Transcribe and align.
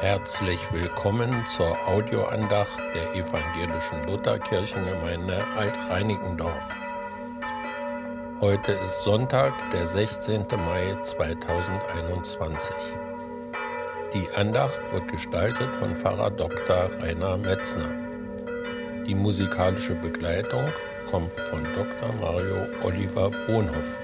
Herzlich 0.00 0.58
willkommen 0.72 1.44
zur 1.44 1.76
Audioandacht 1.86 2.78
der 2.94 3.14
evangelischen 3.14 4.02
Lutherkirchengemeinde 4.04 5.44
Alt-Reinickendorf. 5.58 6.74
Heute 8.40 8.72
ist 8.72 9.02
Sonntag, 9.02 9.52
der 9.72 9.86
16. 9.86 10.46
Mai 10.56 10.96
2021. 11.02 12.74
Die 14.14 14.26
Andacht 14.36 14.80
wird 14.90 15.06
gestaltet 15.08 15.68
von 15.74 15.94
Pfarrer 15.94 16.30
Dr. 16.30 16.88
Rainer 17.02 17.36
Metzner. 17.36 17.90
Die 19.06 19.14
musikalische 19.14 19.96
Begleitung 19.96 20.72
kommt 21.10 21.38
von 21.50 21.62
Dr. 21.74 22.14
Mario 22.18 22.66
Oliver 22.82 23.30
Bohnhoff. 23.46 23.98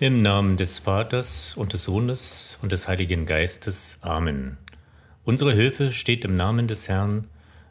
Im 0.00 0.22
Namen 0.22 0.56
des 0.56 0.78
Vaters 0.78 1.56
und 1.56 1.72
des 1.72 1.82
Sohnes 1.82 2.56
und 2.62 2.70
des 2.70 2.86
Heiligen 2.86 3.26
Geistes. 3.26 3.98
Amen. 4.02 4.56
Unsere 5.24 5.52
Hilfe 5.52 5.90
steht 5.90 6.24
im 6.24 6.36
Namen 6.36 6.68
des 6.68 6.88
Herrn, 6.88 7.26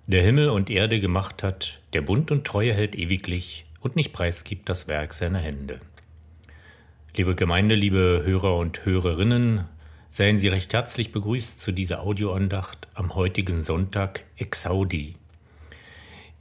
der 0.07 0.23
Himmel 0.23 0.49
und 0.49 0.69
Erde 0.69 0.99
gemacht 0.99 1.41
hat, 1.41 1.79
der 1.93 2.01
Bund 2.01 2.29
und 2.29 2.45
Treue 2.45 2.73
hält 2.73 2.97
ewiglich 2.97 3.63
und 3.79 3.95
nicht 3.95 4.11
preisgibt 4.11 4.67
das 4.67 4.89
Werk 4.89 5.13
seiner 5.13 5.39
Hände. 5.39 5.79
Liebe 7.15 7.33
Gemeinde, 7.33 7.75
liebe 7.75 8.23
Hörer 8.25 8.57
und 8.57 8.85
Hörerinnen, 8.85 9.63
seien 10.09 10.37
Sie 10.37 10.49
recht 10.49 10.73
herzlich 10.73 11.13
begrüßt 11.13 11.61
zu 11.61 11.71
dieser 11.71 12.01
Audioandacht 12.01 12.89
am 12.93 13.15
heutigen 13.15 13.63
Sonntag 13.63 14.25
Exaudi. 14.35 15.15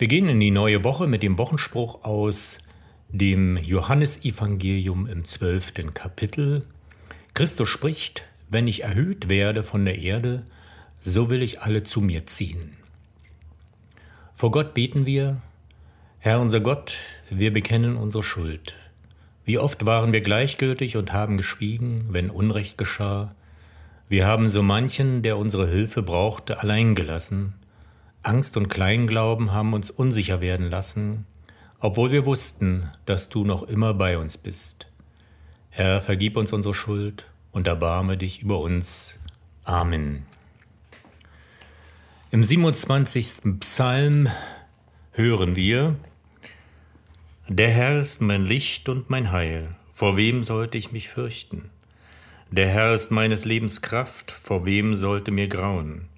Wir 0.01 0.09
gehen 0.09 0.29
in 0.29 0.41
die 0.41 0.51
neue 0.51 0.83
Woche 0.83 1.07
mit 1.07 1.23
dem 1.23 1.39
Wochenspruch 1.39 2.03
aus 2.03 2.66
dem 3.11 3.57
Johannesevangelium 3.57 5.07
im 5.07 5.25
zwölften 5.25 5.95
Kapitel. 5.95 6.65
Christus 7.35 7.69
spricht, 7.69 8.25
wenn 8.49 8.67
ich 8.67 8.83
erhöht 8.83 9.29
werde 9.29 9.63
von 9.63 9.85
der 9.85 9.99
Erde, 9.99 10.45
so 11.01 11.31
will 11.31 11.43
ich 11.43 11.61
alle 11.63 11.85
zu 11.85 12.01
mir 12.01 12.27
ziehen. 12.27 12.77
Vor 14.35 14.51
Gott 14.51 14.75
beten 14.75 15.07
wir, 15.07 15.41
Herr 16.19 16.41
unser 16.41 16.61
Gott, 16.61 16.97
wir 17.31 17.53
bekennen 17.53 17.97
unsere 17.97 18.23
Schuld. 18.23 18.75
Wie 19.45 19.59
oft 19.59 19.87
waren 19.87 20.13
wir 20.13 20.21
gleichgültig 20.21 20.97
und 20.97 21.13
haben 21.13 21.37
geschwiegen, 21.37 22.07
wenn 22.11 22.31
Unrecht 22.31 22.77
geschah. 22.77 23.35
Wir 24.09 24.27
haben 24.27 24.49
so 24.49 24.63
manchen, 24.63 25.23
der 25.23 25.39
unsere 25.39 25.69
Hilfe 25.69 26.03
brauchte, 26.03 26.61
allein 26.61 26.95
gelassen. 26.97 27.55
Angst 28.23 28.57
und 28.57 28.69
Kleinglauben 28.69 29.53
haben 29.53 29.73
uns 29.73 29.91
unsicher 29.91 30.41
werden 30.41 30.69
lassen 30.69 31.27
obwohl 31.81 32.11
wir 32.11 32.27
wussten, 32.27 32.91
dass 33.05 33.29
du 33.29 33.45
noch 33.45 33.63
immer 33.65 33.95
bei 33.95 34.19
uns 34.19 34.39
bist. 34.39 34.89
Herr, 35.71 36.01
vergib 36.01 36.37
uns 36.37 36.53
unsere 36.53 36.75
Schuld 36.75 37.27
und 37.53 37.67
erbarme 37.67 38.17
dich 38.17 38.43
über 38.43 38.61
uns. 38.61 39.21
Amen. 39.65 40.25
Im 42.31 42.45
27. 42.45 43.61
Psalm 43.61 44.29
hören 45.13 45.57
wir, 45.57 45.97
Der 47.49 47.71
Herr 47.71 48.01
ist 48.01 48.21
mein 48.21 48.45
Licht 48.45 48.89
und 48.89 49.11
mein 49.11 49.33
Heil, 49.33 49.75
vor 49.93 50.17
wem 50.17 50.45
sollte 50.45 50.79
ich 50.79 50.93
mich 50.93 51.09
fürchten? 51.09 51.71
Der 52.51 52.69
Herr 52.69 52.95
ist 52.95 53.11
meines 53.11 53.45
Lebens 53.45 53.83
Kraft, 53.83 54.31
vor 54.31 54.67
wem 54.67 54.95
sollte 54.95 55.31
mir 55.31 55.49
grauen? 55.49 56.09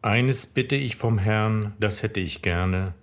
Eines 0.00 0.46
bitte 0.46 0.76
ich 0.76 0.96
vom 0.96 1.18
Herrn, 1.18 1.74
das 1.78 2.02
hätte 2.02 2.20
ich 2.20 2.42
gerne, 2.42 2.94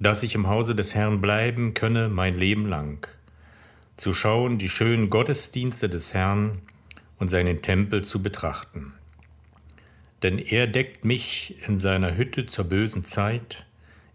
dass 0.00 0.22
ich 0.22 0.34
im 0.34 0.48
Hause 0.48 0.74
des 0.74 0.94
Herrn 0.94 1.20
bleiben 1.20 1.74
könne 1.74 2.08
mein 2.08 2.36
Leben 2.36 2.66
lang, 2.66 3.06
zu 3.96 4.14
schauen 4.14 4.56
die 4.56 4.70
schönen 4.70 5.10
Gottesdienste 5.10 5.90
des 5.90 6.14
Herrn 6.14 6.62
und 7.18 7.28
seinen 7.28 7.60
Tempel 7.60 8.02
zu 8.02 8.22
betrachten. 8.22 8.94
Denn 10.22 10.38
er 10.38 10.66
deckt 10.66 11.04
mich 11.04 11.56
in 11.68 11.78
seiner 11.78 12.16
Hütte 12.16 12.46
zur 12.46 12.64
bösen 12.64 13.04
Zeit, 13.04 13.66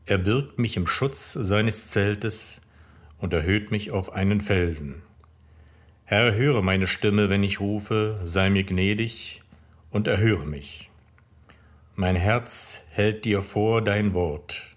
er 0.08 0.18
birgt 0.18 0.60
mich 0.60 0.76
im 0.76 0.88
Schutz 0.88 1.34
seines 1.34 1.88
Zeltes 1.88 2.64
und 3.20 3.34
erhöht 3.34 3.72
mich 3.72 3.92
auf 3.92 4.12
einen 4.14 4.42
Felsen. 4.42 5.04
Herr, 6.04 6.36
höre 6.36 6.62
meine 6.62 6.86
Stimme, 6.88 7.30
wenn 7.30 7.44
ich 7.44 7.60
rufe, 7.60 8.20
sei 8.24 8.50
mir 8.50 8.64
gnädig 8.64 9.42
und 9.92 10.08
erhöre 10.08 10.46
mich. 10.46 10.90
Mein 11.96 12.16
Herz 12.16 12.86
hält 12.92 13.26
dir 13.26 13.42
vor 13.42 13.82
dein 13.84 14.14
Wort 14.14 14.75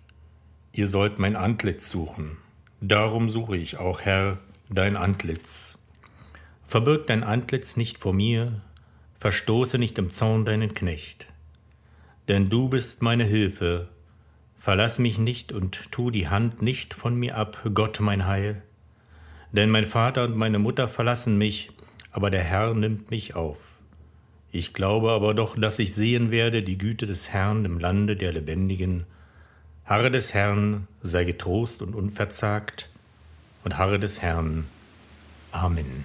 Ihr 0.78 0.86
sollt 0.86 1.18
mein 1.18 1.34
Antlitz 1.34 1.90
suchen. 1.90 2.36
Darum 2.80 3.30
suche 3.30 3.56
ich 3.56 3.78
auch, 3.78 4.02
Herr, 4.02 4.38
dein 4.70 4.96
Antlitz. 4.96 5.80
Verbirg 6.62 7.08
dein 7.08 7.24
Antlitz 7.24 7.76
nicht 7.76 7.98
vor 7.98 8.12
mir, 8.12 8.60
verstoße 9.18 9.76
nicht 9.76 9.98
im 9.98 10.12
Zorn 10.12 10.44
deinen 10.44 10.74
Knecht. 10.74 11.26
Denn 12.28 12.48
du 12.48 12.68
bist 12.68 13.02
meine 13.02 13.24
Hilfe, 13.24 13.88
verlass 14.56 15.00
mich 15.00 15.18
nicht 15.18 15.50
und 15.50 15.90
tu 15.90 16.12
die 16.12 16.28
Hand 16.28 16.62
nicht 16.62 16.94
von 16.94 17.16
mir 17.16 17.36
ab, 17.36 17.60
Gott 17.74 17.98
mein 17.98 18.26
Heil. 18.26 18.62
Denn 19.50 19.70
mein 19.70 19.84
Vater 19.84 20.26
und 20.26 20.36
meine 20.36 20.60
Mutter 20.60 20.86
verlassen 20.86 21.38
mich, 21.38 21.72
aber 22.12 22.30
der 22.30 22.44
Herr 22.44 22.72
nimmt 22.74 23.10
mich 23.10 23.34
auf. 23.34 23.80
Ich 24.52 24.74
glaube 24.74 25.10
aber 25.10 25.34
doch, 25.34 25.58
dass 25.58 25.80
ich 25.80 25.92
sehen 25.92 26.30
werde 26.30 26.62
die 26.62 26.78
Güte 26.78 27.06
des 27.06 27.30
Herrn 27.30 27.64
im 27.64 27.80
Lande 27.80 28.14
der 28.14 28.32
Lebendigen, 28.32 29.06
Harre 29.88 30.10
des 30.10 30.34
Herrn, 30.34 30.86
sei 31.00 31.24
getrost 31.24 31.80
und 31.80 31.94
unverzagt, 31.94 32.90
und 33.64 33.78
harre 33.78 33.98
des 33.98 34.20
Herrn. 34.20 34.68
Amen. 35.50 36.04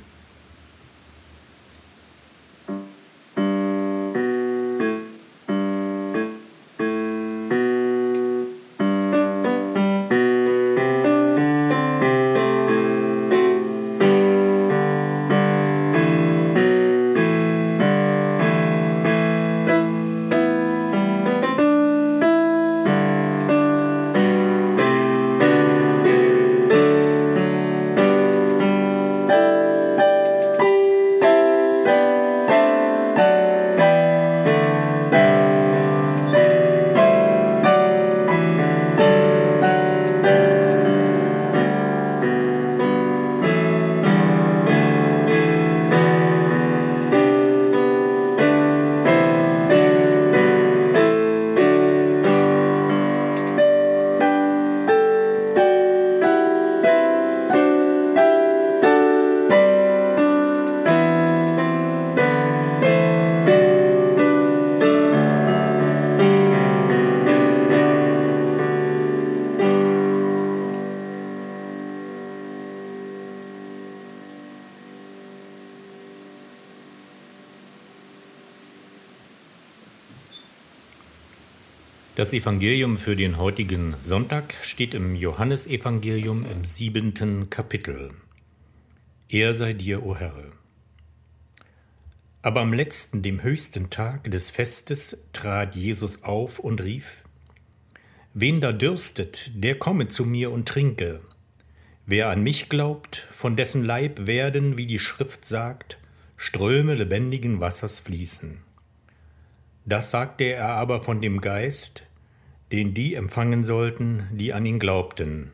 Das 82.23 82.31
Evangelium 82.31 82.95
für 82.95 83.17
den 83.17 83.37
heutigen 83.37 83.95
Sonntag 83.99 84.55
steht 84.61 84.93
im 84.93 85.13
Johannesevangelium 85.13 86.49
im 86.49 86.63
siebenten 86.63 87.49
Kapitel. 87.49 88.11
Er 89.27 89.53
sei 89.53 89.73
dir, 89.73 90.05
o 90.05 90.15
Herr. 90.15 90.33
Aber 92.41 92.61
am 92.61 92.71
letzten, 92.71 93.23
dem 93.23 93.43
höchsten 93.43 93.89
Tag 93.89 94.31
des 94.31 94.49
Festes, 94.49 95.25
trat 95.33 95.75
Jesus 95.75 96.23
auf 96.23 96.59
und 96.59 96.81
rief, 96.81 97.25
Wen 98.33 98.61
da 98.61 98.71
dürstet, 98.71 99.51
der 99.55 99.77
komme 99.77 100.07
zu 100.07 100.23
mir 100.23 100.49
und 100.51 100.65
trinke. 100.65 101.19
Wer 102.05 102.29
an 102.29 102.41
mich 102.41 102.69
glaubt, 102.69 103.17
von 103.17 103.57
dessen 103.57 103.83
Leib 103.83 104.27
werden, 104.27 104.77
wie 104.77 104.87
die 104.87 104.99
Schrift 104.99 105.43
sagt, 105.43 105.97
Ströme 106.37 106.93
lebendigen 106.93 107.59
Wassers 107.59 107.99
fließen. 107.99 108.61
Das 109.85 110.09
sagte 110.09 110.45
er 110.45 110.69
aber 110.69 111.01
von 111.01 111.21
dem 111.21 111.41
Geist, 111.41 112.07
den 112.73 112.95
die 112.95 113.13
empfangen 113.13 113.63
sollten, 113.63 114.27
die 114.31 114.51
an 114.51 114.65
ihn 114.65 114.79
glaubten. 114.79 115.51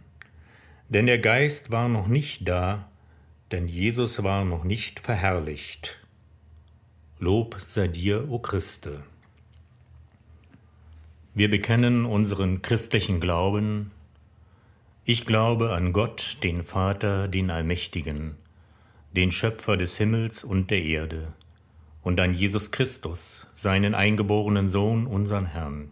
Denn 0.88 1.06
der 1.06 1.19
Geist 1.19 1.69
war 1.69 1.89
noch 1.89 2.07
nicht 2.07 2.48
da, 2.48 2.89
denn 3.51 3.68
Jesus 3.68 4.24
war 4.24 4.45
noch 4.45 4.63
nicht 4.63 5.01
verherrlicht. 5.01 6.00
Lob 7.19 7.57
sei 7.60 7.89
dir, 7.89 8.30
o 8.30 8.39
Christe. 8.39 9.04
Wir 11.33 11.50
bekennen 11.50 12.06
unseren 12.06 12.62
christlichen 12.62 13.19
Glauben. 13.19 13.92
Ich 15.04 15.25
glaube 15.25 15.74
an 15.74 15.92
Gott, 15.92 16.38
den 16.44 16.63
Vater, 16.63 17.27
den 17.27 17.51
Allmächtigen, 17.51 18.38
den 19.12 19.33
Schöpfer 19.33 19.75
des 19.75 19.98
Himmels 19.98 20.45
und 20.45 20.72
der 20.72 20.83
Erde 20.83 21.33
und 22.01 22.22
an 22.22 22.33
Jesus 22.33 22.72
Christus, 22.72 23.48
seinen 23.56 23.94
eingeborenen 23.94 24.69
Sohn, 24.69 25.06
unseren 25.06 25.48
Herrn, 25.48 25.92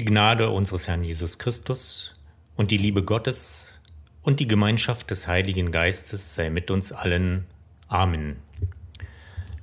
Die 0.00 0.06
Gnade 0.06 0.48
unseres 0.48 0.88
Herrn 0.88 1.04
Jesus 1.04 1.38
Christus 1.38 2.14
und 2.56 2.70
die 2.70 2.78
Liebe 2.78 3.02
Gottes 3.02 3.82
und 4.22 4.40
die 4.40 4.48
Gemeinschaft 4.48 5.10
des 5.10 5.28
Heiligen 5.28 5.72
Geistes 5.72 6.32
sei 6.32 6.48
mit 6.48 6.70
uns 6.70 6.90
allen. 6.90 7.44
Amen. 7.86 8.36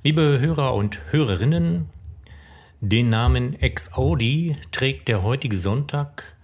Liebe 0.04 0.38
Hörer 0.40 0.74
und 0.74 1.00
Hörerinnen, 1.10 1.90
den 2.80 3.08
Namen 3.08 3.60
Ex 3.60 3.94
Audi 3.94 4.56
trägt 4.70 5.08
der 5.08 5.24
heutige 5.24 5.56
Sonntag 5.56 6.36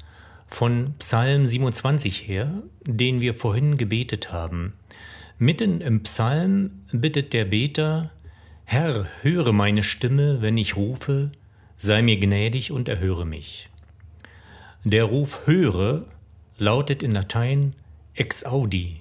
von 0.48 0.94
Psalm 0.98 1.46
27 1.46 2.26
her, 2.26 2.64
den 2.82 3.20
wir 3.20 3.32
vorhin 3.32 3.76
gebetet 3.76 4.32
haben. 4.32 4.72
Mitten 5.38 5.80
im 5.80 6.02
Psalm 6.02 6.82
bittet 6.90 7.32
der 7.32 7.44
Beter, 7.44 8.10
Herr, 8.64 9.06
höre 9.22 9.52
meine 9.52 9.84
Stimme, 9.84 10.42
wenn 10.42 10.58
ich 10.58 10.74
rufe, 10.74 11.30
sei 11.76 12.02
mir 12.02 12.18
gnädig 12.18 12.72
und 12.72 12.88
erhöre 12.88 13.24
mich. 13.24 13.70
Der 14.86 15.04
Ruf 15.04 15.46
höre 15.46 16.04
lautet 16.58 17.02
in 17.02 17.12
Latein 17.12 17.72
ex 18.12 18.44
audi 18.44 19.00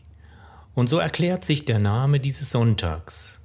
und 0.75 0.87
so 0.87 0.97
erklärt 0.97 1.43
sich 1.43 1.65
der 1.65 1.77
Name 1.77 2.21
dieses 2.21 2.51
Sonntags. 2.51 3.41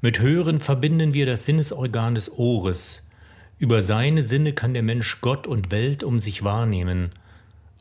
Mit 0.00 0.20
Hören 0.20 0.60
verbinden 0.60 1.14
wir 1.14 1.26
das 1.26 1.44
Sinnesorgan 1.44 2.14
des 2.14 2.38
Ohres. 2.38 3.08
Über 3.58 3.82
seine 3.82 4.22
Sinne 4.22 4.52
kann 4.52 4.72
der 4.72 4.84
Mensch 4.84 5.20
Gott 5.20 5.48
und 5.48 5.72
Welt 5.72 6.04
um 6.04 6.20
sich 6.20 6.44
wahrnehmen. 6.44 7.10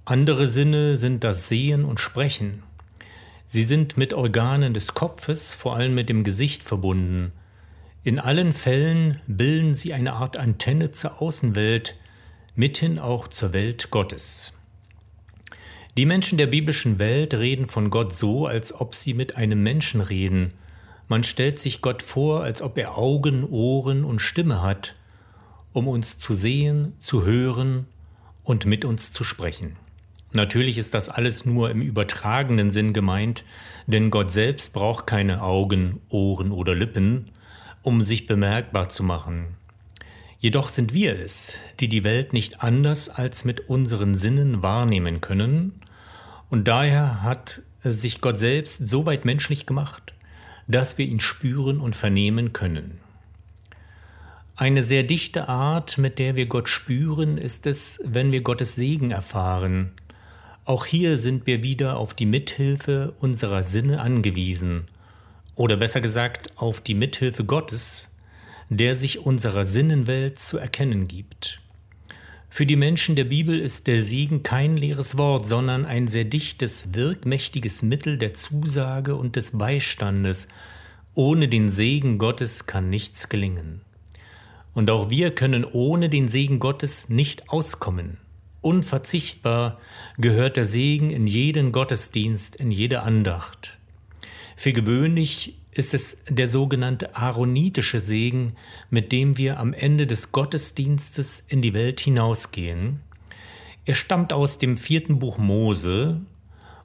Andere 0.05 0.47
Sinne 0.47 0.97
sind 0.97 1.23
das 1.23 1.47
Sehen 1.47 1.85
und 1.85 1.99
Sprechen. 1.99 2.63
Sie 3.45 3.63
sind 3.63 3.95
mit 3.95 4.15
Organen 4.15 4.73
des 4.73 4.95
Kopfes, 4.95 5.53
vor 5.53 5.75
allem 5.75 5.93
mit 5.93 6.09
dem 6.09 6.23
Gesicht 6.23 6.63
verbunden. 6.63 7.31
In 8.03 8.19
allen 8.19 8.53
Fällen 8.53 9.21
bilden 9.27 9.75
sie 9.75 9.93
eine 9.93 10.13
Art 10.13 10.35
Antenne 10.35 10.91
zur 10.91 11.21
Außenwelt, 11.21 11.95
mithin 12.55 12.99
auch 12.99 13.27
zur 13.27 13.53
Welt 13.53 13.91
Gottes. 13.91 14.53
Die 15.97 16.05
Menschen 16.05 16.37
der 16.37 16.47
biblischen 16.47 16.99
Welt 16.99 17.33
reden 17.33 17.67
von 17.67 17.89
Gott 17.89 18.15
so, 18.15 18.45
als 18.45 18.73
ob 18.73 18.95
sie 18.95 19.13
mit 19.13 19.35
einem 19.35 19.61
Menschen 19.61 20.01
reden. 20.01 20.53
Man 21.07 21.23
stellt 21.23 21.59
sich 21.59 21.81
Gott 21.81 22.01
vor, 22.01 22.43
als 22.43 22.61
ob 22.61 22.77
er 22.77 22.97
Augen, 22.97 23.43
Ohren 23.43 24.05
und 24.05 24.19
Stimme 24.19 24.61
hat, 24.61 24.95
um 25.73 25.87
uns 25.87 26.19
zu 26.19 26.33
sehen, 26.33 26.93
zu 26.99 27.25
hören 27.25 27.87
und 28.43 28.65
mit 28.65 28.85
uns 28.85 29.11
zu 29.11 29.23
sprechen. 29.23 29.75
Natürlich 30.33 30.77
ist 30.77 30.93
das 30.93 31.09
alles 31.09 31.45
nur 31.45 31.69
im 31.69 31.81
übertragenen 31.81 32.71
Sinn 32.71 32.93
gemeint, 32.93 33.43
denn 33.87 34.11
Gott 34.11 34.31
selbst 34.31 34.73
braucht 34.73 35.07
keine 35.07 35.41
Augen, 35.41 35.99
Ohren 36.07 36.51
oder 36.51 36.73
Lippen, 36.73 37.31
um 37.81 37.99
sich 38.01 38.27
bemerkbar 38.27 38.87
zu 38.87 39.03
machen. 39.03 39.57
Jedoch 40.41 40.69
sind 40.69 40.95
wir 40.95 41.19
es, 41.19 41.53
die 41.79 41.87
die 41.87 42.03
Welt 42.03 42.33
nicht 42.33 42.63
anders 42.63 43.09
als 43.09 43.45
mit 43.45 43.69
unseren 43.69 44.15
Sinnen 44.15 44.63
wahrnehmen 44.63 45.21
können, 45.21 45.79
und 46.49 46.67
daher 46.67 47.21
hat 47.21 47.61
sich 47.83 48.21
Gott 48.21 48.39
selbst 48.39 48.89
so 48.89 49.05
weit 49.05 49.23
menschlich 49.23 49.67
gemacht, 49.67 50.15
dass 50.67 50.97
wir 50.97 51.05
ihn 51.05 51.19
spüren 51.19 51.79
und 51.79 51.95
vernehmen 51.95 52.53
können. 52.53 52.99
Eine 54.55 54.81
sehr 54.81 55.03
dichte 55.03 55.47
Art, 55.47 55.99
mit 55.99 56.17
der 56.17 56.35
wir 56.35 56.47
Gott 56.47 56.69
spüren, 56.69 57.37
ist 57.37 57.67
es, 57.67 57.99
wenn 58.03 58.31
wir 58.31 58.41
Gottes 58.41 58.73
Segen 58.73 59.11
erfahren. 59.11 59.91
Auch 60.65 60.87
hier 60.87 61.17
sind 61.19 61.45
wir 61.45 61.61
wieder 61.61 61.97
auf 61.97 62.15
die 62.15 62.25
Mithilfe 62.25 63.13
unserer 63.19 63.61
Sinne 63.61 64.01
angewiesen, 64.01 64.87
oder 65.53 65.77
besser 65.77 66.01
gesagt 66.01 66.53
auf 66.55 66.81
die 66.81 66.95
Mithilfe 66.95 67.45
Gottes, 67.45 68.10
der 68.71 68.95
sich 68.95 69.19
unserer 69.19 69.65
Sinnenwelt 69.65 70.39
zu 70.39 70.57
erkennen 70.57 71.09
gibt. 71.09 71.59
Für 72.49 72.65
die 72.65 72.77
Menschen 72.77 73.17
der 73.17 73.25
Bibel 73.25 73.59
ist 73.59 73.85
der 73.87 74.01
Segen 74.01 74.43
kein 74.43 74.77
leeres 74.77 75.17
Wort, 75.17 75.45
sondern 75.45 75.85
ein 75.85 76.07
sehr 76.07 76.23
dichtes, 76.23 76.93
wirkmächtiges 76.93 77.83
Mittel 77.83 78.17
der 78.17 78.33
Zusage 78.33 79.15
und 79.17 79.35
des 79.35 79.57
Beistandes. 79.57 80.47
Ohne 81.15 81.49
den 81.49 81.69
Segen 81.69 82.17
Gottes 82.17 82.65
kann 82.65 82.89
nichts 82.89 83.27
gelingen. 83.27 83.81
Und 84.73 84.89
auch 84.89 85.09
wir 85.09 85.35
können 85.35 85.65
ohne 85.65 86.07
den 86.07 86.29
Segen 86.29 86.59
Gottes 86.59 87.09
nicht 87.09 87.49
auskommen. 87.49 88.19
Unverzichtbar 88.61 89.79
gehört 90.17 90.55
der 90.55 90.65
Segen 90.65 91.09
in 91.09 91.27
jeden 91.27 91.73
Gottesdienst, 91.73 92.55
in 92.55 92.71
jede 92.71 93.01
Andacht. 93.01 93.79
Für 94.55 94.71
gewöhnlich 94.71 95.60
ist 95.73 95.93
es 95.93 96.17
der 96.27 96.47
sogenannte 96.47 97.15
aaronitische 97.15 97.99
Segen, 97.99 98.55
mit 98.89 99.11
dem 99.11 99.37
wir 99.37 99.59
am 99.59 99.73
Ende 99.73 100.05
des 100.05 100.31
Gottesdienstes 100.31 101.39
in 101.47 101.61
die 101.61 101.73
Welt 101.73 102.01
hinausgehen. 102.01 102.99
Er 103.85 103.95
stammt 103.95 104.33
aus 104.33 104.57
dem 104.57 104.77
vierten 104.77 105.19
Buch 105.19 105.37
Mose, 105.37 106.21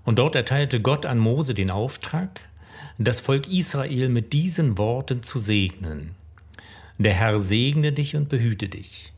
und 0.04 0.20
dort 0.20 0.36
erteilte 0.36 0.80
Gott 0.80 1.04
an 1.04 1.18
Mose 1.18 1.52
den 1.52 1.70
Auftrag, 1.70 2.40
das 2.96 3.18
Volk 3.18 3.48
Israel 3.48 4.08
mit 4.08 4.32
diesen 4.32 4.78
Worten 4.78 5.22
zu 5.24 5.38
segnen. 5.38 6.14
Der 6.98 7.12
Herr 7.12 7.38
segne 7.40 7.92
dich 7.92 8.14
und 8.14 8.28
behüte 8.28 8.68
dich. 8.68 9.12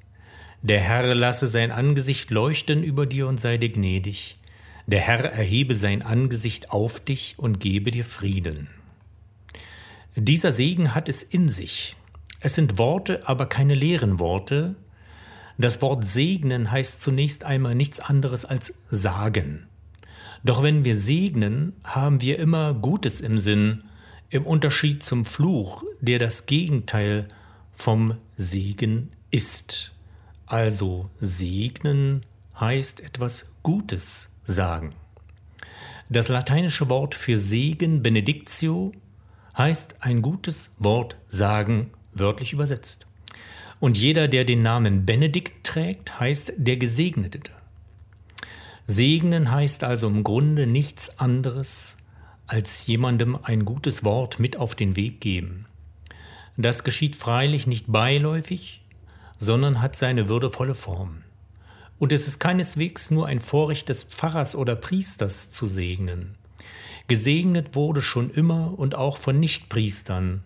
Der 0.63 0.81
Herr 0.81 1.15
lasse 1.15 1.47
sein 1.47 1.71
Angesicht 1.71 2.31
leuchten 2.31 2.83
über 2.83 3.07
dir 3.07 3.29
und 3.29 3.39
sei 3.39 3.59
dir 3.59 3.69
gnädig. 3.69 4.39
Der 4.87 5.01
Herr 5.01 5.31
erhebe 5.31 5.75
sein 5.75 6.03
Angesicht 6.03 6.71
auf 6.71 6.99
dich 6.99 7.35
und 7.37 7.61
gebe 7.61 7.91
dir 7.91 8.05
Frieden. 8.05 8.69
Dieser 10.21 10.51
Segen 10.51 10.97
hat 10.97 11.09
es 11.09 11.23
in 11.23 11.49
sich. 11.49 11.95
Es 12.41 12.57
sind 12.57 12.77
Worte, 12.77 13.29
aber 13.29 13.47
keine 13.47 13.75
leeren 13.75 14.19
Worte. 14.19 14.75
Das 15.59 15.81
Wort 15.81 16.05
segnen 16.05 16.73
heißt 16.73 17.01
zunächst 17.01 17.45
einmal 17.45 17.77
nichts 17.77 18.01
anderes 18.01 18.45
als 18.45 18.75
sagen. 18.91 19.69
Doch 20.43 20.65
wenn 20.65 20.85
wir 20.85 20.97
segnen, 20.97 21.73
haben 21.85 22.21
wir 22.21 22.41
immer 22.41 22.75
Gutes 22.75 23.21
im 23.21 23.39
Sinn, 23.39 23.85
im 24.29 24.45
Unterschied 24.45 25.05
zum 25.05 25.25
Fluch, 25.25 25.85
der 26.01 26.19
das 26.19 26.47
Gegenteil 26.47 27.29
vom 27.73 28.15
Segen 28.37 29.13
ist. 29.31 29.93
Also 30.47 31.11
segnen 31.19 32.27
heißt 32.59 33.05
etwas 33.05 33.53
Gutes 33.63 34.33
sagen. 34.43 34.97
Das 36.09 36.29
lateinische 36.29 36.89
Wort 36.89 37.15
für 37.15 37.37
Segen, 37.37 38.03
Benedictio, 38.03 38.93
heißt 39.59 39.97
ein 40.01 40.23
gutes 40.23 40.77
Wort 40.79 41.19
sagen, 41.29 41.91
wörtlich 42.15 42.53
übersetzt. 42.53 43.07
Und 43.81 43.99
jeder, 43.99 44.29
der 44.29 44.45
den 44.45 44.63
Namen 44.63 45.05
Benedikt 45.05 45.65
trägt, 45.65 46.19
heißt 46.19 46.53
der 46.57 46.77
Gesegnete. 46.77 47.41
Segnen 48.87 49.51
heißt 49.51 49.85
also 49.85 50.07
im 50.07 50.25
Grunde 50.25 50.67
nichts 50.67 51.19
anderes, 51.19 51.99
als 52.47 52.87
jemandem 52.87 53.39
ein 53.43 53.65
gutes 53.65 54.05
Wort 54.05 54.41
mit 54.41 54.57
auf 54.57 54.75
den 54.75 54.97
Weg 54.97 55.21
geben. 55.21 55.67
Das 56.57 56.85
geschieht 56.85 57.15
freilich 57.15 57.67
nicht 57.67 57.85
beiläufig, 57.93 58.81
sondern 59.37 59.83
hat 59.83 59.95
seine 59.95 60.29
würdevolle 60.29 60.75
Form. 60.75 61.23
Und 61.99 62.13
es 62.13 62.27
ist 62.27 62.39
keineswegs 62.39 63.11
nur 63.11 63.27
ein 63.27 63.41
Vorrecht 63.41 63.89
des 63.89 64.05
Pfarrers 64.05 64.57
oder 64.57 64.75
Priesters 64.77 65.51
zu 65.51 65.67
segnen. 65.67 66.38
Gesegnet 67.09 67.75
wurde 67.75 68.03
schon 68.03 68.31
immer 68.31 68.79
und 68.79 68.95
auch 68.95 69.17
von 69.17 69.41
Nichtpriestern. 69.41 70.43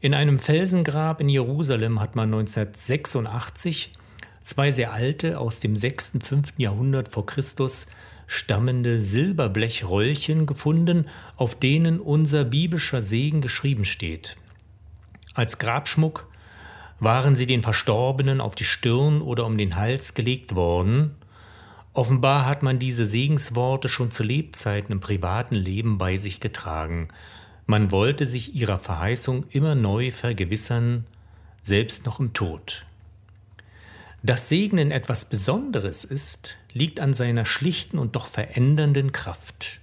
In 0.00 0.14
einem 0.14 0.38
Felsengrab 0.38 1.20
in 1.20 1.28
Jerusalem 1.28 2.00
hat 2.00 2.14
man 2.16 2.32
1986 2.32 3.92
zwei 4.40 4.70
sehr 4.70 4.92
alte, 4.92 5.38
aus 5.38 5.60
dem 5.60 5.76
6. 5.76 6.14
und 6.14 6.26
5. 6.26 6.54
Jahrhundert 6.58 7.08
vor 7.08 7.26
Christus 7.26 7.88
stammende 8.28 9.02
Silberblechröllchen 9.02 10.46
gefunden, 10.46 11.06
auf 11.36 11.58
denen 11.58 11.98
unser 11.98 12.44
biblischer 12.44 13.02
Segen 13.02 13.40
geschrieben 13.40 13.84
steht. 13.84 14.36
Als 15.34 15.58
Grabschmuck 15.58 16.28
waren 17.00 17.34
sie 17.34 17.46
den 17.46 17.62
Verstorbenen 17.62 18.40
auf 18.40 18.54
die 18.54 18.64
Stirn 18.64 19.20
oder 19.20 19.44
um 19.44 19.58
den 19.58 19.74
Hals 19.74 20.14
gelegt 20.14 20.54
worden, 20.54 21.16
Offenbar 21.92 22.46
hat 22.46 22.62
man 22.62 22.78
diese 22.78 23.04
Segensworte 23.04 23.88
schon 23.88 24.10
zu 24.10 24.22
Lebzeiten 24.22 24.92
im 24.92 25.00
privaten 25.00 25.56
Leben 25.56 25.98
bei 25.98 26.16
sich 26.16 26.40
getragen. 26.40 27.08
Man 27.66 27.90
wollte 27.90 28.26
sich 28.26 28.54
ihrer 28.54 28.78
Verheißung 28.78 29.44
immer 29.50 29.74
neu 29.74 30.12
vergewissern, 30.12 31.04
selbst 31.62 32.06
noch 32.06 32.20
im 32.20 32.32
Tod. 32.32 32.86
Dass 34.22 34.48
Segnen 34.48 34.90
etwas 34.90 35.28
Besonderes 35.28 36.04
ist, 36.04 36.58
liegt 36.72 37.00
an 37.00 37.14
seiner 37.14 37.44
schlichten 37.44 37.98
und 37.98 38.16
doch 38.16 38.28
verändernden 38.28 39.12
Kraft. 39.12 39.80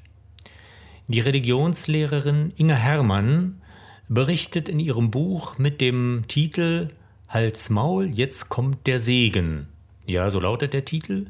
Die 1.07 1.19
Religionslehrerin 1.19 2.53
Inga 2.55 2.75
Herrmann 2.75 3.61
berichtet 4.07 4.69
in 4.69 4.79
ihrem 4.79 5.11
Buch 5.11 5.57
mit 5.57 5.81
dem 5.81 6.23
Titel 6.27 6.89
Hals 7.27 7.69
Maul, 7.69 8.07
jetzt 8.07 8.47
kommt 8.49 8.87
der 8.87 8.99
Segen. 8.99 9.67
Ja, 10.05 10.31
so 10.31 10.39
lautet 10.39 10.73
der 10.73 10.85
Titel. 10.85 11.25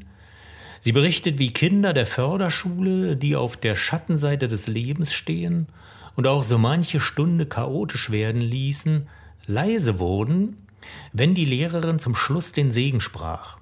Sie 0.80 0.92
berichtet, 0.92 1.38
wie 1.38 1.52
Kinder 1.52 1.92
der 1.92 2.06
Förderschule, 2.06 3.16
die 3.16 3.36
auf 3.36 3.56
der 3.56 3.74
Schattenseite 3.74 4.48
des 4.48 4.66
Lebens 4.68 5.12
stehen 5.12 5.66
und 6.14 6.26
auch 6.26 6.44
so 6.44 6.58
manche 6.58 7.00
Stunde 7.00 7.46
chaotisch 7.46 8.10
werden 8.10 8.40
ließen, 8.40 9.08
leise 9.46 9.98
wurden, 9.98 10.66
wenn 11.12 11.34
die 11.34 11.44
Lehrerin 11.44 11.98
zum 11.98 12.14
Schluss 12.14 12.52
den 12.52 12.70
Segen 12.70 13.00
sprach. 13.00 13.58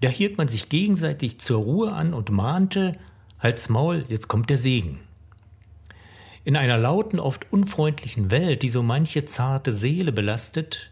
Da 0.00 0.08
hielt 0.08 0.36
man 0.36 0.48
sich 0.48 0.68
gegenseitig 0.68 1.38
zur 1.38 1.62
Ruhe 1.62 1.92
an 1.92 2.12
und 2.12 2.30
mahnte, 2.30 2.96
Halt's 3.38 3.68
Maul, 3.68 4.04
jetzt 4.08 4.28
kommt 4.28 4.50
der 4.50 4.58
Segen. 4.58 5.00
In 6.44 6.56
einer 6.56 6.76
lauten, 6.76 7.20
oft 7.20 7.52
unfreundlichen 7.52 8.30
Welt, 8.30 8.62
die 8.62 8.68
so 8.68 8.82
manche 8.82 9.24
zarte 9.24 9.72
Seele 9.72 10.12
belastet, 10.12 10.90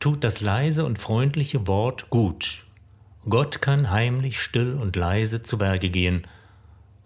tut 0.00 0.24
das 0.24 0.40
leise 0.40 0.84
und 0.84 0.98
freundliche 0.98 1.66
Wort 1.66 2.08
gut. 2.10 2.64
Gott 3.28 3.60
kann 3.60 3.90
heimlich, 3.90 4.40
still 4.40 4.74
und 4.74 4.96
leise 4.96 5.42
zu 5.42 5.60
Werke 5.60 5.90
gehen. 5.90 6.22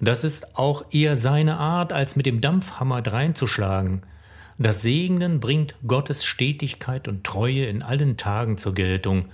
Das 0.00 0.24
ist 0.24 0.56
auch 0.56 0.84
eher 0.90 1.16
seine 1.16 1.58
Art, 1.58 1.92
als 1.92 2.16
mit 2.16 2.26
dem 2.26 2.40
Dampfhammer 2.40 3.02
dreinzuschlagen. 3.02 4.02
Das 4.58 4.82
Segnen 4.82 5.40
bringt 5.40 5.74
Gottes 5.86 6.24
Stetigkeit 6.24 7.08
und 7.08 7.24
Treue 7.24 7.66
in 7.66 7.82
allen 7.82 8.16
Tagen 8.16 8.58
zur 8.58 8.74
Geltung. 8.74 9.26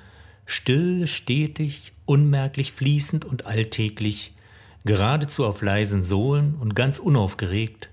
Still, 0.46 1.06
stetig, 1.06 1.92
unmerklich 2.06 2.72
fließend 2.72 3.24
und 3.24 3.46
alltäglich, 3.46 4.34
geradezu 4.84 5.44
auf 5.44 5.62
leisen 5.62 6.04
Sohlen 6.04 6.54
und 6.54 6.74
ganz 6.74 6.98
unaufgeregt, 6.98 7.90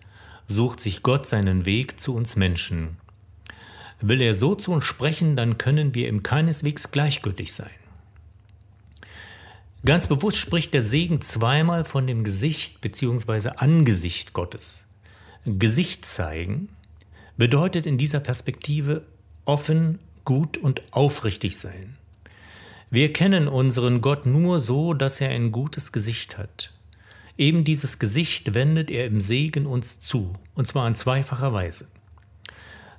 sucht 0.47 0.79
sich 0.79 1.01
Gott 1.01 1.27
seinen 1.27 1.65
Weg 1.65 1.99
zu 1.99 2.15
uns 2.15 2.35
Menschen. 2.35 2.97
Will 3.99 4.21
er 4.21 4.35
so 4.35 4.55
zu 4.55 4.71
uns 4.71 4.85
sprechen, 4.85 5.35
dann 5.35 5.57
können 5.57 5.95
wir 5.95 6.07
ihm 6.07 6.23
keineswegs 6.23 6.91
gleichgültig 6.91 7.53
sein. 7.53 7.84
Ganz 9.85 10.07
bewusst 10.07 10.37
spricht 10.37 10.73
der 10.73 10.81
Segen 10.81 11.21
zweimal 11.21 11.85
von 11.85 12.07
dem 12.07 12.23
Gesicht 12.23 12.81
bzw. 12.81 13.49
Angesicht 13.57 14.33
Gottes. 14.33 14.85
Gesicht 15.45 16.07
zeigen 16.07 16.69
bedeutet 17.37 17.85
in 17.85 17.99
dieser 17.99 18.19
Perspektive 18.19 19.05
offen, 19.45 19.99
gut 20.23 20.57
und 20.57 20.81
aufrichtig 20.89 21.57
sein. 21.57 21.97
Wir 22.89 23.13
kennen 23.13 23.47
unseren 23.47 24.01
Gott 24.01 24.25
nur 24.25 24.59
so, 24.59 24.95
dass 24.95 25.21
er 25.21 25.29
ein 25.29 25.51
gutes 25.51 25.91
Gesicht 25.91 26.39
hat. 26.39 26.73
Eben 27.37 27.63
dieses 27.63 27.99
Gesicht 27.99 28.55
wendet 28.55 28.89
er 28.89 29.05
im 29.05 29.21
Segen 29.21 29.67
uns 29.67 29.99
zu, 29.99 30.33
und 30.55 30.65
zwar 30.67 30.87
in 30.87 30.95
zweifacher 30.95 31.53
Weise. 31.53 31.87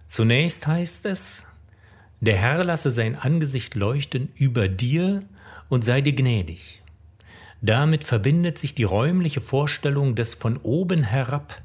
Zunächst 0.07 0.69
heißt 0.69 1.05
es, 1.07 1.47
der 2.21 2.37
Herr 2.37 2.63
lasse 2.63 2.93
sein 2.93 3.17
Angesicht 3.17 3.75
leuchten 3.75 4.29
über 4.37 4.69
dir 4.69 5.25
und 5.69 5.85
sei 5.85 6.01
dir 6.01 6.15
gnädig. 6.15 6.83
Damit 7.63 8.05
verbindet 8.05 8.59
sich 8.59 8.75
die 8.75 8.85
räumliche 8.85 9.41
Vorstellung 9.41 10.15
des 10.15 10.35
von 10.35 10.57
oben 10.59 11.05
herab. 11.05 11.63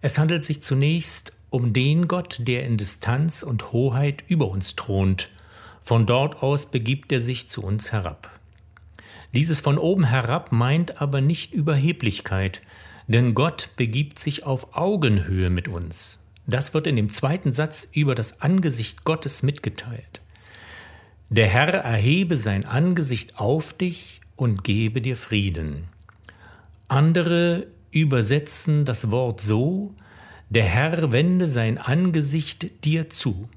Es 0.00 0.18
handelt 0.18 0.44
sich 0.44 0.62
zunächst 0.62 1.32
um 1.50 1.72
den 1.72 2.08
Gott, 2.08 2.40
der 2.48 2.64
in 2.64 2.76
Distanz 2.76 3.42
und 3.42 3.72
Hoheit 3.72 4.24
über 4.26 4.48
uns 4.48 4.74
thront. 4.74 5.28
Von 5.82 6.06
dort 6.06 6.42
aus 6.42 6.70
begibt 6.70 7.12
er 7.12 7.20
sich 7.20 7.48
zu 7.48 7.62
uns 7.62 7.92
herab. 7.92 8.30
Dieses 9.34 9.60
von 9.60 9.78
oben 9.78 10.04
herab 10.04 10.52
meint 10.52 11.00
aber 11.00 11.20
nicht 11.20 11.52
Überheblichkeit, 11.52 12.62
denn 13.06 13.34
Gott 13.34 13.70
begibt 13.76 14.18
sich 14.18 14.44
auf 14.44 14.76
Augenhöhe 14.76 15.50
mit 15.50 15.68
uns. 15.68 16.24
Das 16.46 16.74
wird 16.74 16.86
in 16.86 16.96
dem 16.96 17.10
zweiten 17.10 17.52
Satz 17.52 17.88
über 17.92 18.14
das 18.14 18.42
Angesicht 18.42 19.04
Gottes 19.04 19.42
mitgeteilt. 19.42 20.20
Der 21.32 21.46
Herr 21.46 21.72
erhebe 21.72 22.36
sein 22.36 22.66
Angesicht 22.66 23.38
auf 23.38 23.72
dich 23.72 24.20
und 24.36 24.64
gebe 24.64 25.00
dir 25.00 25.16
Frieden. 25.16 25.84
Andere 26.88 27.68
übersetzen 27.90 28.84
das 28.84 29.10
Wort 29.10 29.40
so, 29.40 29.94
der 30.50 30.64
Herr 30.64 31.10
wende 31.10 31.46
sein 31.46 31.78
Angesicht 31.78 32.84
dir 32.84 33.08
zu. 33.08 33.48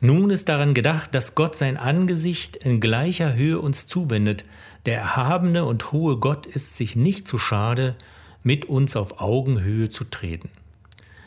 Nun 0.00 0.30
ist 0.30 0.48
daran 0.48 0.72
gedacht, 0.72 1.14
dass 1.14 1.34
Gott 1.34 1.56
sein 1.56 1.76
Angesicht 1.76 2.56
in 2.56 2.80
gleicher 2.80 3.34
Höhe 3.34 3.60
uns 3.60 3.86
zuwendet. 3.86 4.46
Der 4.86 4.96
erhabene 4.96 5.66
und 5.66 5.92
hohe 5.92 6.16
Gott 6.16 6.46
ist 6.46 6.78
sich 6.78 6.96
nicht 6.96 7.28
zu 7.28 7.36
schade, 7.36 7.96
mit 8.42 8.64
uns 8.64 8.96
auf 8.96 9.20
Augenhöhe 9.20 9.90
zu 9.90 10.04
treten. 10.04 10.48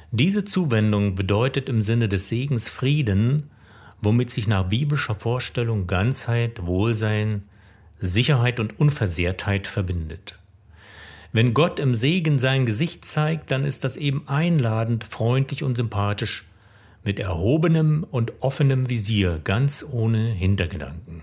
Diese 0.09 0.43
Zuwendung 0.43 1.13
bedeutet 1.13 1.69
im 1.69 1.83
Sinne 1.83 2.09
des 2.09 2.29
Segens 2.29 2.67
Frieden, 2.67 3.51
womit 4.01 4.31
sich 4.31 4.47
nach 4.47 4.69
biblischer 4.69 5.15
Vorstellung 5.15 5.87
Ganzheit, 5.87 6.65
Wohlsein, 6.65 7.43
Sicherheit 7.99 8.59
und 8.59 8.79
Unversehrtheit 8.79 9.67
verbindet. 9.67 10.39
Wenn 11.31 11.53
Gott 11.53 11.79
im 11.79 11.93
Segen 11.93 12.39
sein 12.39 12.65
Gesicht 12.65 13.05
zeigt, 13.05 13.51
dann 13.51 13.63
ist 13.63 13.83
das 13.83 13.97
eben 13.97 14.27
einladend, 14.27 15.03
freundlich 15.03 15.63
und 15.63 15.77
sympathisch 15.77 16.45
mit 17.03 17.19
erhobenem 17.19 18.05
und 18.09 18.33
offenem 18.41 18.89
Visier, 18.89 19.39
ganz 19.43 19.85
ohne 19.89 20.31
Hintergedanken. 20.31 21.21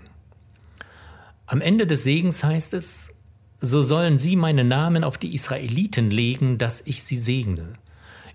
Am 1.45 1.61
Ende 1.61 1.87
des 1.87 2.03
Segens 2.03 2.43
heißt 2.43 2.73
es, 2.73 3.17
so 3.59 3.81
sollen 3.81 4.19
sie 4.19 4.35
meinen 4.35 4.67
Namen 4.67 5.03
auf 5.03 5.17
die 5.17 5.33
Israeliten 5.33 6.11
legen, 6.11 6.57
dass 6.57 6.81
ich 6.81 7.03
sie 7.03 7.17
segne. 7.17 7.73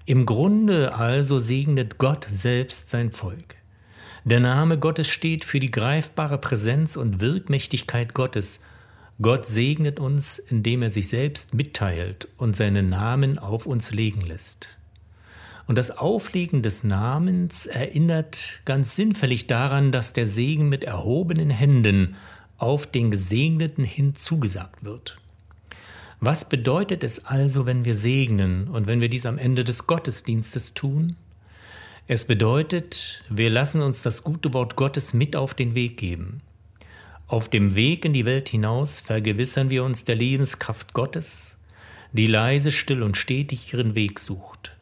Im 0.04 0.26
Grunde 0.26 0.94
also 0.94 1.38
segnet 1.38 1.98
Gott 1.98 2.26
selbst 2.30 2.90
sein 2.90 3.12
Volk. 3.12 3.54
Der 4.24 4.38
Name 4.38 4.78
Gottes 4.78 5.08
steht 5.08 5.44
für 5.44 5.58
die 5.58 5.72
greifbare 5.72 6.38
Präsenz 6.38 6.94
und 6.94 7.20
Wirkmächtigkeit 7.20 8.14
Gottes. 8.14 8.60
Gott 9.20 9.46
segnet 9.46 9.98
uns, 9.98 10.38
indem 10.38 10.82
er 10.82 10.90
sich 10.90 11.08
selbst 11.08 11.54
mitteilt 11.54 12.28
und 12.36 12.54
seinen 12.54 12.88
Namen 12.88 13.38
auf 13.38 13.66
uns 13.66 13.90
legen 13.90 14.20
lässt. 14.20 14.78
Und 15.66 15.76
das 15.76 15.98
Auflegen 15.98 16.62
des 16.62 16.84
Namens 16.84 17.66
erinnert 17.66 18.62
ganz 18.64 18.94
sinnfällig 18.94 19.48
daran, 19.48 19.90
dass 19.90 20.12
der 20.12 20.26
Segen 20.26 20.68
mit 20.68 20.84
erhobenen 20.84 21.50
Händen 21.50 22.14
auf 22.58 22.86
den 22.86 23.10
Gesegneten 23.10 23.82
hin 23.82 24.14
zugesagt 24.14 24.84
wird. 24.84 25.18
Was 26.20 26.48
bedeutet 26.48 27.02
es 27.02 27.26
also, 27.26 27.66
wenn 27.66 27.84
wir 27.84 27.94
segnen 27.94 28.68
und 28.68 28.86
wenn 28.86 29.00
wir 29.00 29.08
dies 29.08 29.26
am 29.26 29.38
Ende 29.38 29.64
des 29.64 29.88
Gottesdienstes 29.88 30.74
tun? 30.74 31.16
Es 32.14 32.26
bedeutet, 32.26 33.24
wir 33.30 33.48
lassen 33.48 33.80
uns 33.80 34.02
das 34.02 34.22
gute 34.22 34.52
Wort 34.52 34.76
Gottes 34.76 35.14
mit 35.14 35.34
auf 35.34 35.54
den 35.54 35.74
Weg 35.74 35.96
geben. 35.96 36.42
Auf 37.26 37.48
dem 37.48 37.74
Weg 37.74 38.04
in 38.04 38.12
die 38.12 38.26
Welt 38.26 38.50
hinaus 38.50 39.00
vergewissern 39.00 39.70
wir 39.70 39.82
uns 39.82 40.04
der 40.04 40.16
Lebenskraft 40.16 40.92
Gottes, 40.92 41.56
die 42.12 42.26
leise, 42.26 42.70
still 42.70 43.02
und 43.02 43.16
stetig 43.16 43.72
ihren 43.72 43.94
Weg 43.94 44.18
sucht. 44.18 44.76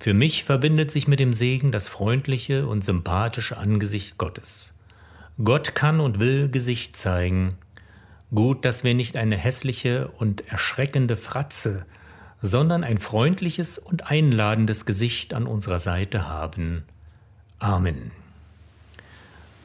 Für 0.00 0.14
mich 0.14 0.42
verbindet 0.42 0.90
sich 0.90 1.06
mit 1.06 1.20
dem 1.20 1.32
Segen 1.32 1.70
das 1.70 1.86
freundliche 1.86 2.66
und 2.66 2.82
sympathische 2.82 3.56
Angesicht 3.56 4.18
Gottes. 4.18 4.74
Gott 5.44 5.76
kann 5.76 6.00
und 6.00 6.18
will 6.18 6.48
Gesicht 6.48 6.96
zeigen. 6.96 7.54
Gut, 8.34 8.64
dass 8.64 8.82
wir 8.82 8.94
nicht 8.94 9.16
eine 9.16 9.36
hässliche 9.36 10.08
und 10.08 10.48
erschreckende 10.48 11.16
Fratze, 11.16 11.86
sondern 12.40 12.84
ein 12.84 12.98
freundliches 12.98 13.78
und 13.78 14.10
einladendes 14.10 14.86
Gesicht 14.86 15.34
an 15.34 15.46
unserer 15.46 15.78
Seite 15.78 16.28
haben. 16.28 16.84
Amen. 17.58 18.12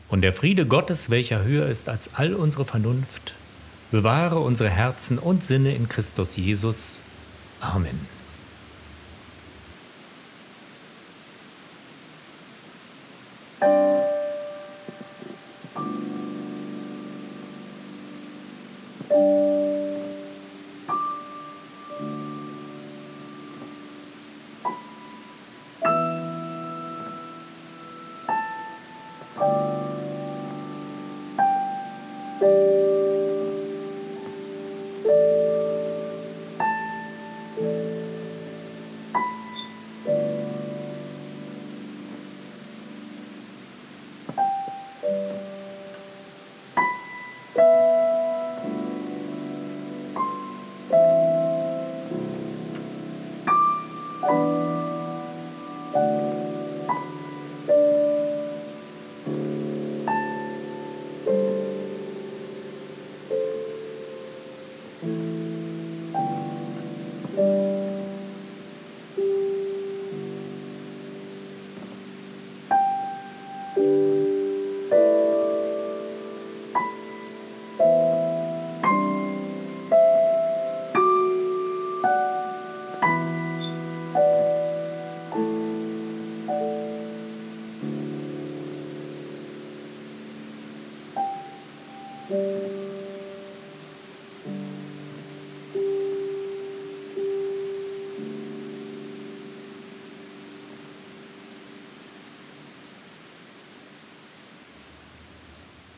Und 0.09 0.21
der 0.21 0.33
Friede 0.33 0.67
Gottes, 0.67 1.09
welcher 1.09 1.43
höher 1.43 1.67
ist 1.67 1.89
als 1.89 2.15
all 2.15 2.35
unsere 2.35 2.65
Vernunft, 2.65 3.33
bewahre 3.91 4.39
unsere 4.39 4.69
Herzen 4.69 5.19
und 5.19 5.43
Sinne 5.43 5.75
in 5.75 5.89
Christus 5.89 6.35
Jesus. 6.35 6.99
Amen. 7.61 7.99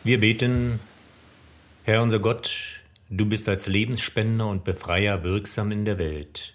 Wir 0.06 0.20
beten, 0.20 0.80
Herr 1.84 2.04
unser 2.04 2.20
Gott, 2.20 2.84
du 3.10 3.26
bist 3.26 3.50
als 3.50 3.66
Lebensspender 3.66 4.46
und 4.46 4.64
Befreier 4.64 5.24
wirksam 5.24 5.72
in 5.72 5.84
der 5.84 5.98
Welt. 5.98 6.54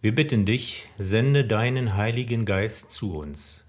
Wir 0.00 0.12
bitten 0.12 0.44
dich, 0.44 0.88
sende 0.98 1.44
deinen 1.44 1.96
Heiligen 1.96 2.44
Geist 2.44 2.90
zu 2.90 3.16
uns. 3.16 3.68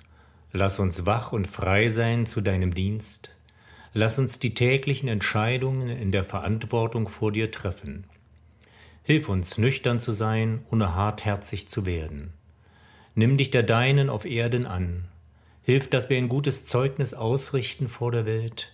Lass 0.54 0.80
uns 0.80 1.06
wach 1.06 1.32
und 1.32 1.48
frei 1.48 1.88
sein 1.88 2.26
zu 2.26 2.42
deinem 2.42 2.74
Dienst. 2.74 3.36
Lass 3.94 4.18
uns 4.18 4.40
die 4.40 4.56
täglichen 4.56 5.08
Entscheidungen 5.08 5.90
in 5.90 6.12
der 6.12 6.24
Verantwortung 6.24 7.10
vor 7.10 7.32
dir 7.32 7.52
treffen. 7.52 8.06
Hilf 9.04 9.30
uns, 9.30 9.60
nüchtern 9.60 10.00
zu 10.00 10.12
sein, 10.12 10.66
ohne 10.72 10.96
hartherzig 10.96 11.70
zu 11.70 11.86
werden. 11.86 12.34
Nimm 13.14 13.38
dich 13.38 13.52
der 13.52 13.62
Deinen 13.62 14.10
auf 14.10 14.26
Erden 14.26 14.66
an 14.66 15.10
Hilf, 15.66 15.90
dass 15.90 16.10
wir 16.10 16.18
ein 16.18 16.28
gutes 16.28 16.66
Zeugnis 16.66 17.14
ausrichten 17.14 17.88
vor 17.88 18.12
der 18.12 18.26
Welt 18.26 18.74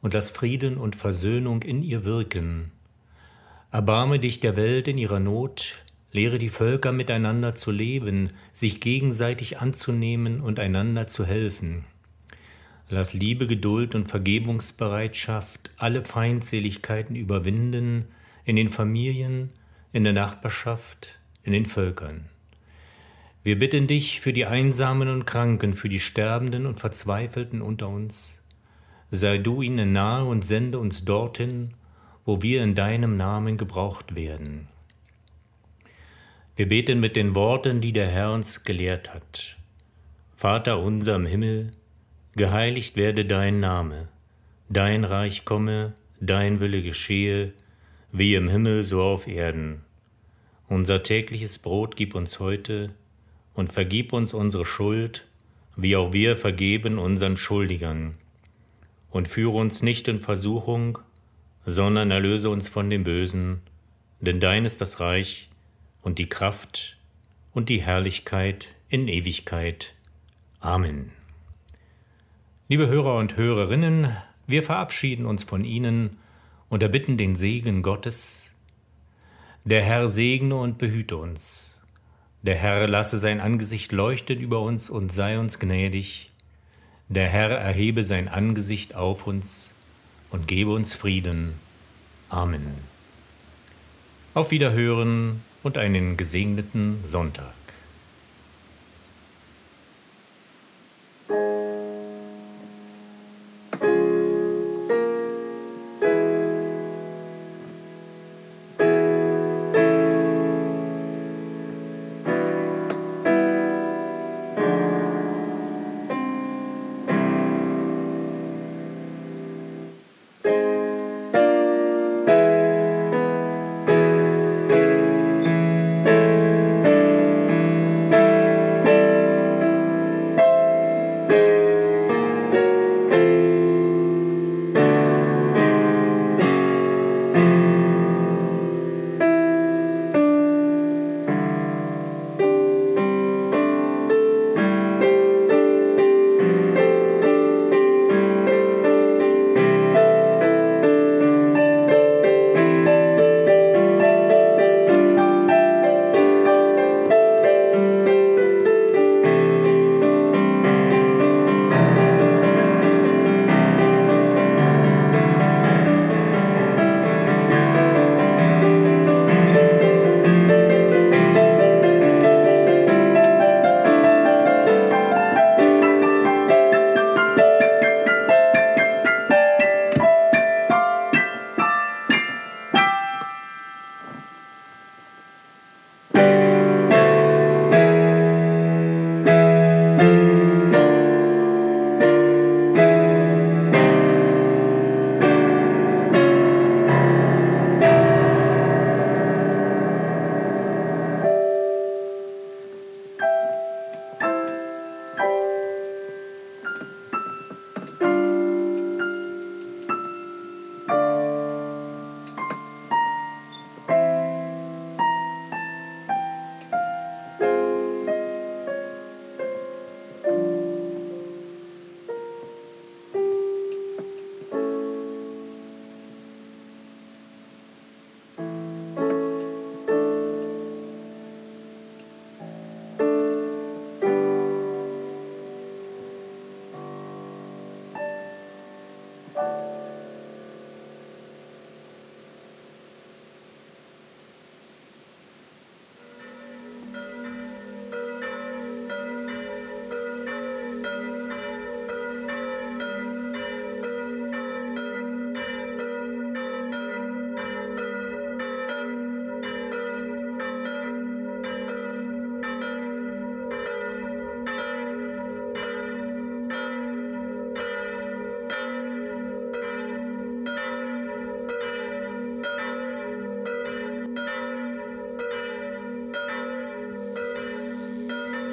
und 0.00 0.14
lass 0.14 0.30
Frieden 0.30 0.78
und 0.78 0.96
Versöhnung 0.96 1.62
in 1.62 1.82
ihr 1.82 2.06
wirken. 2.06 2.72
Erbarme 3.70 4.18
dich 4.18 4.40
der 4.40 4.56
Welt 4.56 4.88
in 4.88 4.96
ihrer 4.96 5.20
Not, 5.20 5.84
lehre 6.12 6.38
die 6.38 6.48
Völker 6.48 6.92
miteinander 6.92 7.54
zu 7.54 7.70
leben, 7.70 8.30
sich 8.54 8.80
gegenseitig 8.80 9.58
anzunehmen 9.58 10.40
und 10.40 10.58
einander 10.58 11.06
zu 11.06 11.26
helfen. 11.26 11.84
Lass 12.88 13.12
Liebe, 13.12 13.46
Geduld 13.46 13.94
und 13.94 14.08
Vergebungsbereitschaft 14.08 15.72
alle 15.76 16.02
Feindseligkeiten 16.02 17.16
überwinden 17.16 18.06
in 18.46 18.56
den 18.56 18.70
Familien, 18.70 19.50
in 19.92 20.04
der 20.04 20.14
Nachbarschaft, 20.14 21.20
in 21.42 21.52
den 21.52 21.66
Völkern. 21.66 22.29
Wir 23.42 23.58
bitten 23.58 23.86
dich 23.86 24.20
für 24.20 24.34
die 24.34 24.44
Einsamen 24.44 25.08
und 25.08 25.24
Kranken, 25.24 25.72
für 25.72 25.88
die 25.88 25.98
Sterbenden 25.98 26.66
und 26.66 26.78
Verzweifelten 26.78 27.62
unter 27.62 27.88
uns. 27.88 28.44
Sei 29.10 29.38
du 29.38 29.62
ihnen 29.62 29.94
nahe 29.94 30.26
und 30.26 30.44
sende 30.44 30.78
uns 30.78 31.06
dorthin, 31.06 31.72
wo 32.26 32.42
wir 32.42 32.62
in 32.62 32.74
deinem 32.74 33.16
Namen 33.16 33.56
gebraucht 33.56 34.14
werden. 34.14 34.68
Wir 36.54 36.68
beten 36.68 37.00
mit 37.00 37.16
den 37.16 37.34
Worten, 37.34 37.80
die 37.80 37.94
der 37.94 38.08
Herr 38.08 38.34
uns 38.34 38.64
gelehrt 38.64 39.14
hat. 39.14 39.56
Vater 40.34 40.78
unser 40.78 41.16
im 41.16 41.24
Himmel, 41.24 41.70
geheiligt 42.36 42.96
werde 42.96 43.24
dein 43.24 43.58
Name, 43.58 44.08
dein 44.68 45.04
Reich 45.04 45.46
komme, 45.46 45.94
dein 46.20 46.60
Wille 46.60 46.82
geschehe, 46.82 47.54
wie 48.12 48.34
im 48.34 48.48
Himmel 48.48 48.84
so 48.84 49.02
auf 49.02 49.26
Erden. 49.26 49.80
Unser 50.68 51.02
tägliches 51.02 51.58
Brot 51.58 51.96
gib 51.96 52.14
uns 52.14 52.38
heute 52.38 52.90
und 53.60 53.72
vergib 53.72 54.14
uns 54.14 54.32
unsere 54.32 54.64
Schuld, 54.64 55.26
wie 55.76 55.94
auch 55.94 56.14
wir 56.14 56.36
vergeben 56.36 56.98
unseren 56.98 57.36
Schuldigern. 57.36 58.14
Und 59.10 59.28
führe 59.28 59.58
uns 59.58 59.82
nicht 59.82 60.08
in 60.08 60.18
Versuchung, 60.18 60.98
sondern 61.66 62.10
erlöse 62.10 62.48
uns 62.48 62.70
von 62.70 62.88
dem 62.88 63.04
Bösen, 63.04 63.60
denn 64.20 64.40
dein 64.40 64.64
ist 64.64 64.80
das 64.80 64.98
Reich 64.98 65.50
und 66.00 66.18
die 66.18 66.28
Kraft 66.28 66.96
und 67.52 67.68
die 67.68 67.82
Herrlichkeit 67.82 68.68
in 68.88 69.08
Ewigkeit. 69.08 69.94
Amen. 70.60 71.12
Liebe 72.68 72.88
Hörer 72.88 73.16
und 73.16 73.36
Hörerinnen, 73.36 74.16
wir 74.46 74.62
verabschieden 74.62 75.26
uns 75.26 75.44
von 75.44 75.64
Ihnen 75.64 76.16
und 76.70 76.82
erbitten 76.82 77.18
den 77.18 77.36
Segen 77.36 77.82
Gottes. 77.82 78.56
Der 79.64 79.82
Herr 79.82 80.08
segne 80.08 80.56
und 80.56 80.78
behüte 80.78 81.18
uns. 81.18 81.79
Der 82.42 82.54
Herr 82.54 82.88
lasse 82.88 83.18
sein 83.18 83.38
Angesicht 83.40 83.92
leuchten 83.92 84.40
über 84.40 84.60
uns 84.60 84.88
und 84.88 85.12
sei 85.12 85.38
uns 85.38 85.58
gnädig. 85.58 86.30
Der 87.08 87.28
Herr 87.28 87.50
erhebe 87.50 88.04
sein 88.04 88.28
Angesicht 88.28 88.94
auf 88.94 89.26
uns 89.26 89.74
und 90.30 90.48
gebe 90.48 90.72
uns 90.72 90.94
Frieden. 90.94 91.54
Amen. 92.30 92.74
Auf 94.32 94.52
Wiederhören 94.52 95.42
und 95.62 95.76
einen 95.76 96.16
gesegneten 96.16 97.00
Sonntag. 97.04 97.52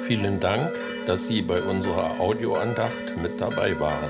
Vielen 0.08 0.40
Dank, 0.40 0.70
dass 1.06 1.26
Sie 1.26 1.42
bei 1.42 1.60
unserer 1.60 2.18
Audioandacht 2.18 3.18
mit 3.20 3.38
dabei 3.38 3.78
waren. 3.78 4.08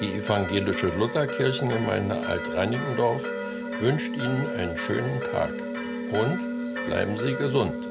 Die 0.00 0.14
evangelische 0.14 0.90
Lutherkirchengemeinde 0.98 2.16
Alt-Reinickendorf 2.26 3.22
wünscht 3.82 4.14
Ihnen 4.14 4.46
einen 4.56 4.78
schönen 4.78 5.20
Tag 5.30 5.50
und 6.10 6.86
bleiben 6.86 7.18
Sie 7.18 7.34
gesund. 7.34 7.87